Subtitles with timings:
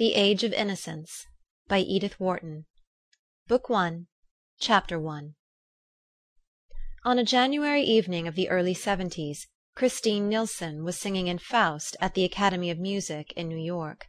[0.00, 1.26] THE AGE OF INNOCENCE
[1.68, 2.64] by Edith Wharton
[3.46, 4.06] Book One,
[4.58, 5.34] Chapter One
[7.04, 12.14] On a January evening of the early seventies Christine Nilsson was singing in "Faust" at
[12.14, 14.06] the Academy of Music in New York.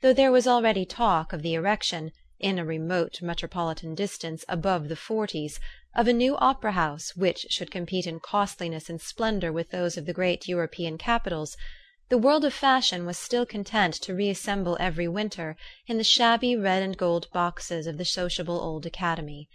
[0.00, 2.10] Though there was already talk of the erection,
[2.40, 5.60] in a remote metropolitan distance above the Forties,
[5.94, 10.04] of a new opera house which should compete in costliness and splendour with those of
[10.04, 11.56] the great European capitals,
[12.08, 15.56] the world of fashion was still content to reassemble every winter
[15.88, 19.48] in the shabby red and gold boxes of the sociable old Academy.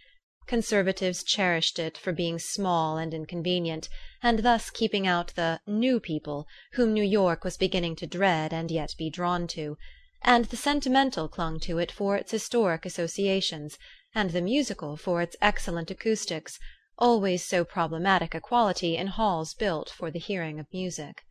[0.48, 3.88] Conservatives cherished it for being small and inconvenient,
[4.21, 8.70] and thus keeping out the "new people" whom New York was beginning to dread and
[8.70, 9.77] yet be drawn to;
[10.21, 13.79] and the sentimental clung to it for its historic associations,
[14.13, 16.59] and the musical for its excellent acoustics,
[16.98, 21.23] always so problematic a quality in halls built for the hearing of music.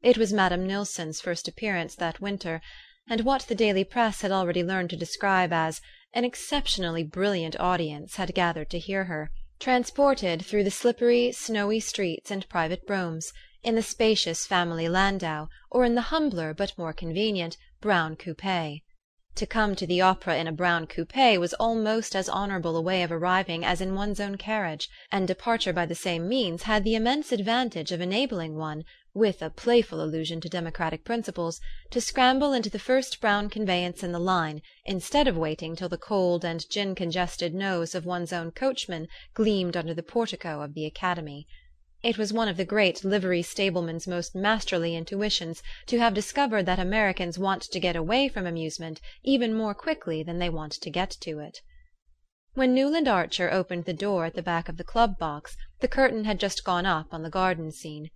[0.00, 2.60] It was Madame Nilsson's first appearance that winter,
[3.10, 5.80] and what the daily press had already learned to describe as
[6.14, 12.30] "an exceptionally brilliant audience" had gathered to hear her, transported through the slippery snowy streets
[12.30, 13.32] and private broughams,
[13.64, 18.84] in the spacious family landau, or in the humbler but more convenient brown coupe.
[19.34, 23.02] To come to the opera in a brown coupe was almost as honourable a way
[23.02, 26.94] of arriving as in one's own carriage, and departure by the same means had the
[26.94, 32.70] immense advantage of enabling one with a playful allusion to democratic principles, to scramble into
[32.70, 36.94] the first brown conveyance in the line instead of waiting till the cold and gin
[36.94, 41.46] congested nose of one's own coachman gleamed under the portico of the Academy.
[42.00, 46.78] It was one of the great livery stableman's most masterly intuitions to have discovered that
[46.78, 51.10] Americans want to get away from amusement even more quickly than they want to get
[51.22, 51.58] to it.
[52.54, 56.24] When Newland Archer opened the door at the back of the club box the curtain
[56.24, 58.10] had just gone up on the garden scene.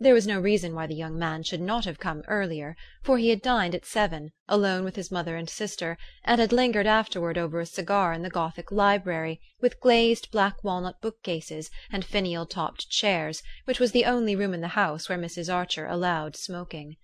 [0.00, 3.28] There was no reason why the young man should not have come earlier, for he
[3.28, 7.60] had dined at seven, alone with his mother and sister, and had lingered afterward over
[7.60, 13.40] a cigar in the Gothic library, with glazed black walnut bookcases and finial topped chairs,
[13.66, 15.48] which was the only room in the house where Mrs.
[15.48, 16.96] Archer allowed smoking.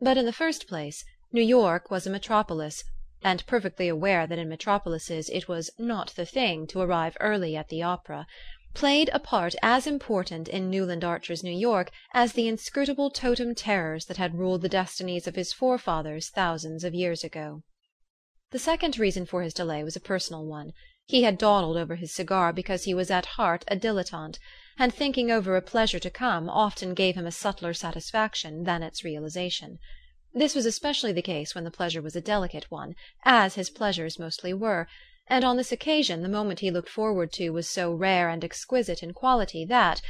[0.00, 2.82] But in the first place, New York was a metropolis,
[3.22, 7.68] and perfectly aware that in metropolises it was "not the thing" to arrive early at
[7.68, 8.26] the opera
[8.74, 14.06] played a part as important in Newland Archer's New York as the inscrutable totem terrors
[14.06, 17.62] that had ruled the destinies of his forefathers thousands of years ago.
[18.50, 20.72] The second reason for his delay was a personal one.
[21.06, 24.38] He had dawdled over his cigar because he was at heart a dilettante,
[24.78, 29.04] and thinking over a pleasure to come often gave him a subtler satisfaction than its
[29.04, 29.78] realization.
[30.32, 34.18] This was especially the case when the pleasure was a delicate one, as his pleasures
[34.18, 34.88] mostly were
[35.26, 39.02] and on this occasion the moment he looked forward to was so rare and exquisite
[39.02, 40.02] in quality that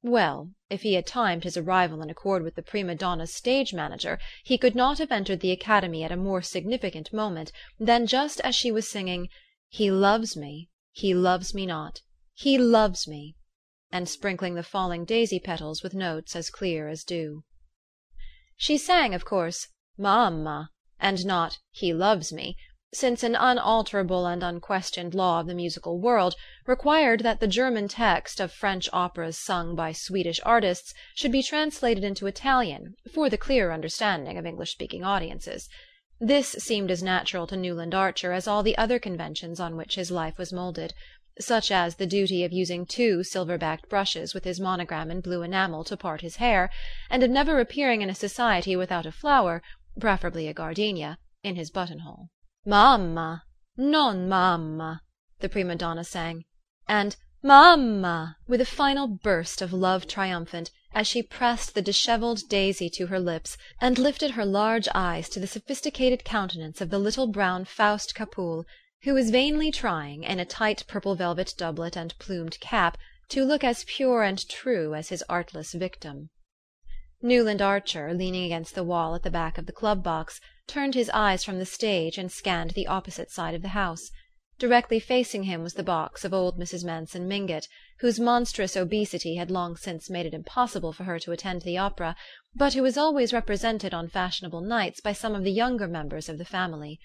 [0.00, 4.18] well, if he had timed his arrival in accord with the prima donna's stage manager
[4.42, 8.54] he could not have entered the Academy at a more significant moment than just as
[8.54, 9.28] she was singing
[9.68, 12.00] "He loves me, he loves me not,
[12.32, 13.36] he loves me,"
[13.92, 17.44] and sprinkling the falling daisy petals with notes as clear as dew.
[18.56, 22.56] She sang, of course, "M'ama," and not "He loves me."
[22.94, 28.40] Since an unalterable and unquestioned law of the musical world required that the German text
[28.40, 33.72] of French operas sung by Swedish artists should be translated into Italian for the clearer
[33.72, 35.68] understanding of English speaking audiences.
[36.20, 40.10] This seemed as natural to Newland Archer as all the other conventions on which his
[40.10, 40.94] life was moulded
[41.40, 45.42] such as the duty of using two silver backed brushes with his monogram in blue
[45.42, 46.70] enamel to part his hair,
[47.10, 49.60] and of never appearing in a society without a flower,
[49.98, 52.28] preferably a gardenia, in his buttonhole.
[52.66, 53.42] "M'ama,
[53.76, 55.02] non m'ama,"
[55.40, 56.46] the prima donna sang,
[56.88, 62.88] and "M'ama!" with a final burst of love triumphant, as she pressed the dishevelled daisy
[62.88, 67.26] to her lips, and lifted her large eyes to the sophisticated countenance of the little
[67.26, 68.64] brown Faust Capoul,
[69.02, 72.96] who was vainly trying, in a tight purple velvet doublet and plumed cap,
[73.28, 76.30] to look as pure and true as his artless victim.
[77.20, 81.10] Newland Archer, leaning against the wall at the back of the club box, turned his
[81.10, 84.10] eyes from the stage and scanned the opposite side of the house.
[84.58, 86.84] Directly facing him was the box of old Mrs.
[86.84, 87.66] Manson Mingott,
[87.98, 92.14] whose monstrous obesity had long since made it impossible for her to attend the opera,
[92.54, 96.38] but who was always represented on fashionable nights by some of the younger members of
[96.38, 97.00] the family.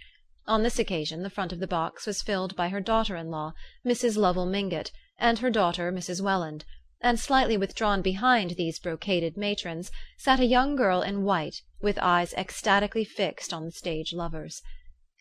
[0.46, 3.54] On this occasion the front of the box was filled by her daughter in law,
[3.86, 4.16] Mrs.
[4.16, 6.22] Lovell Mingott, and her daughter Mrs.
[6.22, 6.66] Welland
[7.02, 12.34] and slightly withdrawn behind these brocaded matrons sat a young girl in white with eyes
[12.34, 14.62] ecstatically fixed on the stage lovers.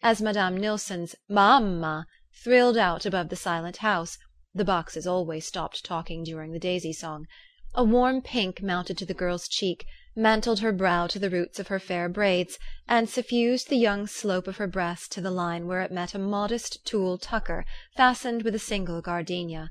[0.02, 2.06] As Madame Nilsson's "M'ama"
[2.42, 4.19] thrilled out above the silent house
[4.52, 7.28] the boxes always stopped talking during the daisy song
[7.75, 9.86] a warm pink mounted to the girl's cheek,
[10.16, 12.58] mantled her brow to the roots of her fair braids,
[12.88, 16.19] and suffused the young slope of her breast to the line where it met a
[16.19, 17.64] modest tulle tucker
[17.94, 19.70] fastened with a single gardenia.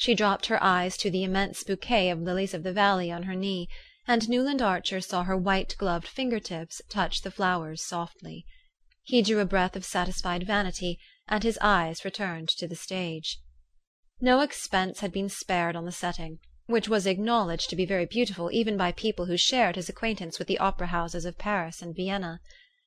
[0.00, 3.34] She dropped her eyes to the immense bouquet of lilies of the valley on her
[3.34, 3.68] knee,
[4.06, 8.46] and Newland Archer saw her white gloved finger tips touch the flowers softly.
[9.02, 13.40] He drew a breath of satisfied vanity, and his eyes returned to the stage.
[14.20, 18.52] No expense had been spared on the setting, which was acknowledged to be very beautiful
[18.52, 22.38] even by people who shared his acquaintance with the opera houses of Paris and Vienna.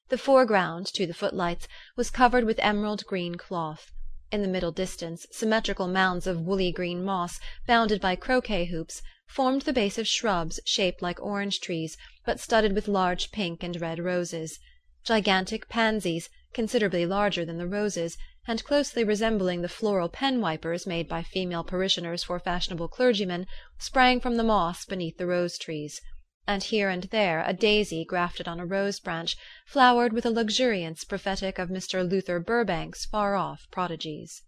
[0.08, 1.68] The foreground, to the footlights,
[1.98, 3.92] was covered with emerald green cloth.
[4.32, 7.38] In the middle distance, symmetrical mounds of woolly green moss,
[7.68, 12.74] bounded by croquet hoops, formed the base of shrubs shaped like orange trees, but studded
[12.74, 14.58] with large pink and red roses.
[15.04, 18.18] Gigantic pansies, considerably larger than the roses,
[18.48, 23.48] and closely resembling the floral pen wipers made by female parishioners for fashionable clergymen,
[23.80, 26.00] sprang from the moss beneath the rose trees
[26.48, 31.04] and here and there a daisy grafted on a rose branch flowered with a luxuriance
[31.04, 32.10] prophetic of Mr.
[32.10, 34.42] Luther Burbank's far off prodigies.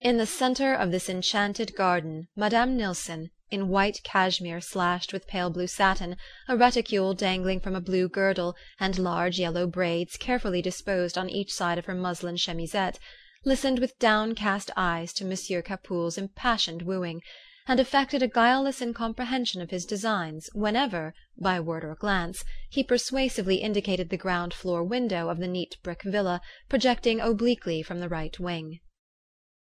[0.00, 5.50] In the centre of this enchanted garden Madame Nilsson, in white cashmere slashed with pale
[5.50, 6.16] blue satin,
[6.48, 11.52] a reticule dangling from a blue girdle, and large yellow braids carefully disposed on each
[11.52, 12.98] side of her muslin chemisette,
[13.44, 17.20] listened with downcast eyes to Monsieur Capoul's impassioned wooing
[17.68, 23.58] and affected a guileless incomprehension of his designs whenever, by word or glance, he persuasively
[23.58, 28.40] indicated the ground floor window of the neat brick villa projecting obliquely from the right
[28.40, 28.80] wing.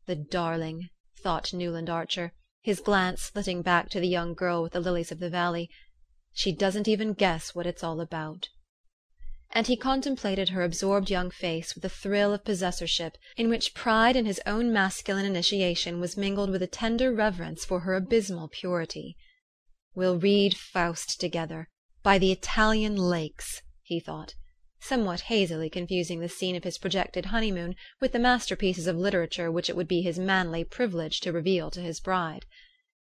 [0.06, 0.88] "The darling!"
[1.18, 2.32] thought Newland Archer,
[2.62, 5.68] his glance flitting back to the young girl with the lilies of the valley.
[6.32, 8.48] "She doesn't even guess what it's all about."
[9.52, 14.14] And he contemplated her absorbed young face with a thrill of possessorship in which pride
[14.14, 19.16] in his own masculine initiation was mingled with a tender reverence for her abysmal purity.
[19.92, 21.68] "We'll read Faust together,
[22.04, 24.34] by the Italian lakes," he thought,
[24.78, 29.68] somewhat hazily confusing the scene of his projected honeymoon with the masterpieces of literature which
[29.68, 32.46] it would be his manly privilege to reveal to his bride.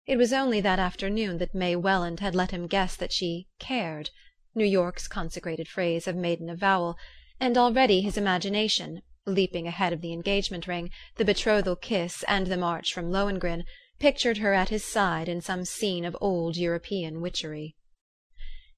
[0.06, 4.12] It was only that afternoon that May Welland had let him guess that she "cared."
[4.56, 6.98] New York's consecrated phrase of maiden avowal,
[7.40, 12.58] and already his imagination, leaping ahead of the engagement ring, the betrothal kiss, and the
[12.58, 13.66] march from Lohengrin,
[14.00, 17.76] pictured her at his side in some scene of old European witchery.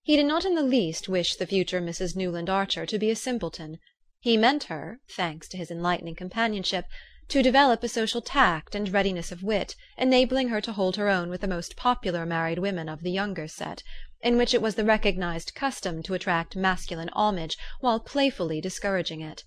[0.01, 2.15] He did not in the least wish the future Mrs.
[2.15, 3.77] Newland Archer to be a simpleton.
[4.19, 6.85] He meant her, thanks to his enlightening companionship,
[7.27, 11.29] to develop a social tact and readiness of wit, enabling her to hold her own
[11.29, 13.83] with the most popular married women of the younger set
[14.21, 19.43] in which it was the recognized custom to attract masculine homage while playfully discouraging it.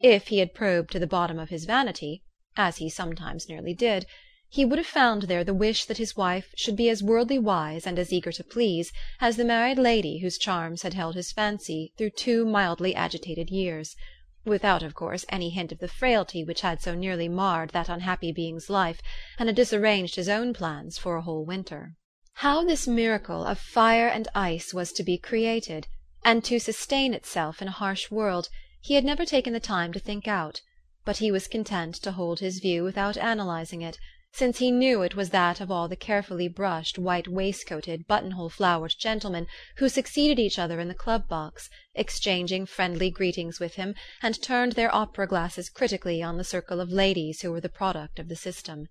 [0.00, 2.22] If he had probed to the bottom of his vanity,
[2.56, 4.06] as he sometimes nearly did,
[4.48, 7.88] he would have found there the wish that his wife should be as worldly wise
[7.88, 11.92] and as eager to please as the married lady whose charms had held his fancy
[11.98, 13.96] through two mildly agitated years
[14.44, 18.30] without of course any hint of the frailty which had so nearly marred that unhappy
[18.30, 19.02] being's life
[19.38, 21.96] and had disarranged his own plans for a whole winter.
[22.38, 25.86] How this miracle of fire and ice was to be created,
[26.24, 28.48] and to sustain itself in a harsh world,
[28.80, 30.60] he had never taken the time to think out;
[31.04, 33.98] but he was content to hold his view without analyzing it,
[34.32, 38.96] since he knew it was that of all the carefully brushed white waistcoated buttonhole flowered
[38.98, 39.46] gentlemen
[39.76, 44.72] who succeeded each other in the club box, exchanging friendly greetings with him, and turned
[44.72, 48.34] their opera glasses critically on the circle of ladies who were the product of the
[48.34, 48.88] system.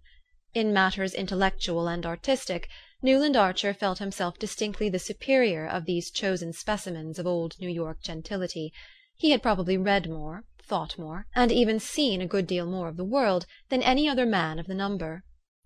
[0.56, 2.70] In matters intellectual and artistic.
[3.02, 8.04] Newland Archer felt himself distinctly the superior of these chosen specimens of old New York
[8.04, 8.72] gentility:
[9.16, 12.98] he had probably read more, thought more, and even seen a good deal more of
[12.98, 15.24] the world, than any other man of the number.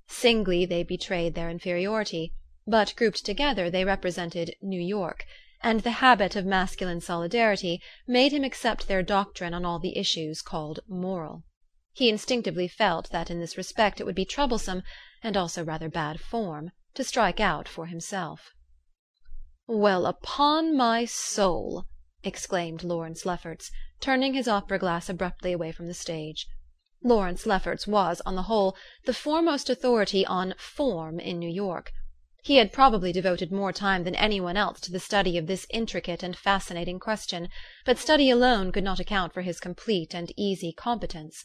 [0.07, 2.31] Singly they betrayed their inferiority,
[2.65, 5.25] but grouped together they represented New York,
[5.61, 10.41] and the habit of masculine solidarity made him accept their doctrine on all the issues
[10.41, 11.43] called moral.
[11.97, 14.83] He instinctively felt that in this respect it would be troublesome,
[15.23, 18.51] and also rather bad form to strike out for himself.
[19.65, 21.85] "Well, upon my soul!"
[22.23, 26.45] exclaimed Lawrence Lefferts, turning his opera glass abruptly away from the stage.
[27.01, 31.91] Lawrence Lefferts was, on the whole, the foremost authority on "form" in New York.
[32.43, 35.65] He had probably devoted more time than any one else to the study of this
[35.71, 37.49] intricate and fascinating question,
[37.85, 41.43] but study alone could not account for his complete and easy competence.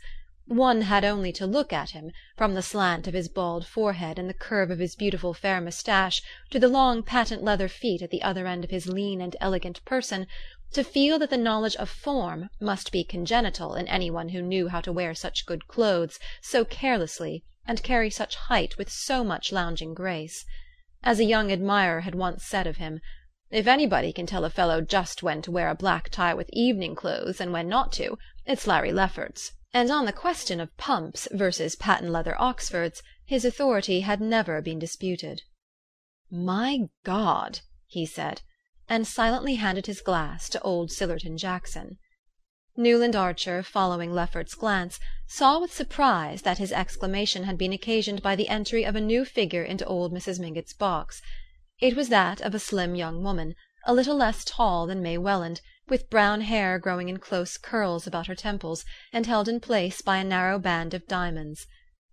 [0.54, 4.28] One had only to look at him, from the slant of his bald forehead and
[4.28, 8.23] the curve of his beautiful fair moustache to the long patent leather feet at the
[8.23, 10.26] other end of his lean and elegant person,
[10.73, 14.68] to feel that the knowledge of form must be congenital in any one who knew
[14.68, 19.52] how to wear such good clothes so carelessly and carry such height with so much
[19.52, 20.44] lounging grace.
[21.02, 23.00] As a young admirer had once said of him
[23.50, 26.94] If anybody can tell a fellow just when to wear a black tie with evening
[26.94, 31.76] clothes, and when not to, it's Larry Lefferts; and on the question of pumps versus
[31.76, 35.41] patent leather Oxfords his authority had never been disputed.
[36.31, 38.43] "My God!" he said,
[38.88, 41.97] and silently handed his glass to old Sillerton Jackson.
[42.76, 48.37] Newland Archer, following Lefferts's glance, saw with surprise that his exclamation had been occasioned by
[48.37, 50.38] the entry of a new figure into old Mrs.
[50.38, 51.23] Mingott's box.
[51.81, 53.55] It was that of a slim young woman,
[53.87, 58.26] a little less tall than May Welland, with brown hair growing in close curls about
[58.26, 61.66] her temples, and held in place by a narrow band of diamonds.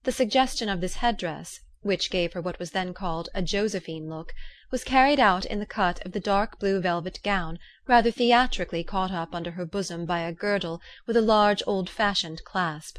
[0.03, 4.09] The suggestion of this head dress which gave her what was then called a Josephine
[4.09, 4.33] look,
[4.69, 7.57] was carried out in the cut of the dark blue velvet gown,
[7.87, 12.43] rather theatrically caught up under her bosom by a girdle with a large old fashioned
[12.43, 12.97] clasp.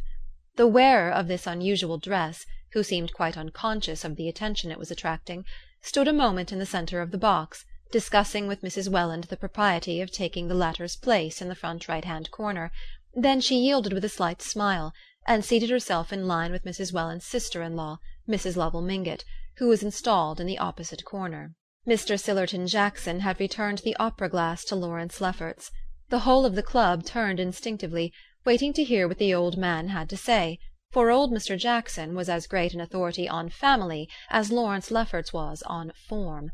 [0.57, 4.91] The wearer of this unusual dress, who seemed quite unconscious of the attention it was
[4.91, 5.45] attracting,
[5.83, 8.89] stood a moment in the centre of the box, discussing with Mrs.
[8.89, 12.71] Welland the propriety of taking the latter's place in the front right hand corner;
[13.15, 14.95] then she yielded with a slight smile,
[15.27, 16.93] and seated herself in line with Mrs.
[16.93, 17.99] Welland's sister in law.
[18.29, 18.55] Mrs.
[18.55, 19.25] Lovell Mingott,
[19.57, 21.55] who was installed in the opposite corner.
[21.85, 22.17] Mr.
[22.17, 25.73] Sillerton Jackson had returned the opera glass to Lawrence Lefferts.
[26.11, 28.13] The whole of the club turned instinctively,
[28.45, 30.61] waiting to hear what the old man had to say,
[30.93, 31.59] for old Mr.
[31.59, 36.53] Jackson was as great an authority on family as Lawrence Lefferts was on form.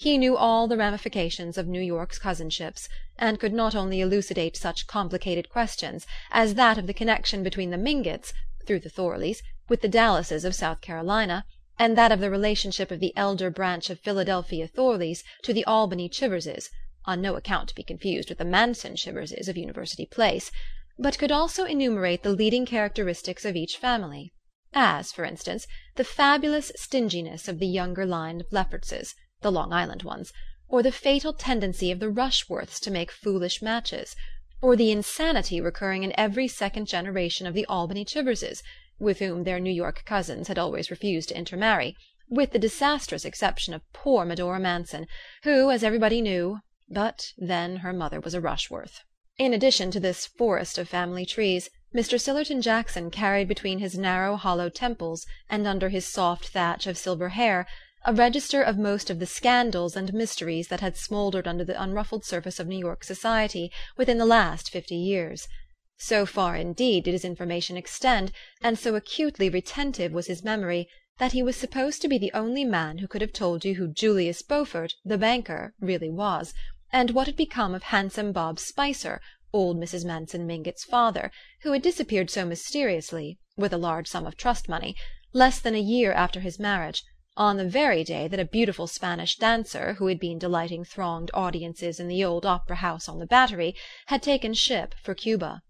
[0.00, 2.88] He knew all the ramifications of New York's cousinships,
[3.18, 7.76] and could not only elucidate such complicated questions as that of the connection between the
[7.78, 8.32] Mingotts,
[8.64, 11.44] through the Thorleys with the Dallases of South Carolina,
[11.80, 16.08] and that of the relationship of the elder branch of Philadelphia Thorleys to the Albany
[16.08, 16.70] Chiverses
[17.04, 20.52] (on no account to be confused with the Manson Chiverses of University Place),
[20.96, 24.32] but could also enumerate the leading characteristics of each family
[24.72, 30.02] as, for instance, the fabulous stinginess of the younger line of Leffertses, the Long Island
[30.02, 30.32] ones,
[30.68, 34.16] or the fatal tendency of the Rushworths to make foolish matches,
[34.60, 38.62] or the insanity recurring in every second generation of the Albany Chiverses
[38.98, 41.96] with whom their New York cousins had always refused to intermarry,
[42.28, 45.06] with the disastrous exception of poor Medora Manson,
[45.44, 49.04] who, as everybody knew but then her mother was a Rushworth.
[49.36, 52.18] In addition to this forest of family trees, Mr.
[52.18, 57.30] Sillerton Jackson carried between his narrow hollow temples and under his soft thatch of silver
[57.30, 57.66] hair
[58.04, 62.24] a register of most of the scandals and mysteries that had smouldered under the unruffled
[62.24, 65.48] surface of New York society within the last fifty years.
[65.96, 68.30] So far indeed did his information extend,
[68.62, 70.88] and so acutely retentive was his memory,
[71.18, 73.88] that he was supposed to be the only man who could have told you who
[73.88, 76.54] Julius Beaufort, the banker, really was,
[76.92, 79.20] and what had become of handsome Bob Spicer,
[79.52, 80.04] old Mrs.
[80.04, 84.94] Manson Mingott's father, who had disappeared so mysteriously, with a large sum of trust money,
[85.32, 87.02] less than a year after his marriage,
[87.38, 92.00] on the very day that a beautiful Spanish dancer, who had been delighting thronged audiences
[92.00, 93.76] in the old opera house on the Battery,
[94.06, 95.62] had taken ship for Cuba.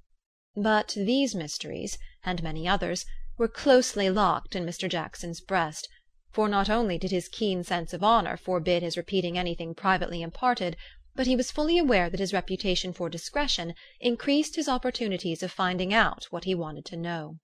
[0.56, 3.04] But these mysteries, and many others,
[3.36, 4.88] were closely locked in Mr.
[4.88, 5.90] Jackson's breast;
[6.32, 10.74] for not only did his keen sense of honour forbid his repeating anything privately imparted,
[11.14, 15.92] but he was fully aware that his reputation for discretion increased his opportunities of finding
[15.92, 17.36] out what he wanted to know.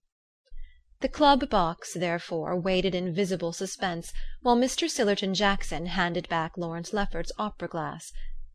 [1.05, 4.89] The club box, therefore, waited in visible suspense while Mr.
[4.89, 8.11] Sillerton Jackson handed back Lawrence Lefferts's opera glass.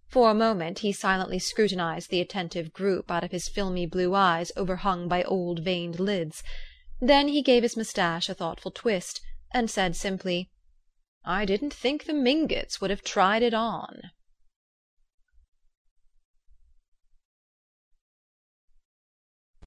[0.08, 4.52] For a moment he silently scrutinized the attentive group out of his filmy blue eyes
[4.58, 6.42] overhung by old veined lids;
[7.00, 9.22] then he gave his moustache a thoughtful twist,
[9.54, 10.50] and said simply:
[11.24, 14.10] "I didn't think the Mingotts would have tried it on."